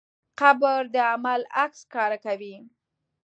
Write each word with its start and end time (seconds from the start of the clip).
قبر 0.39 0.79
د 0.93 0.95
عمل 1.11 1.41
عکس 1.61 1.79
ښکاره 1.85 2.17
کوي. 2.25 2.55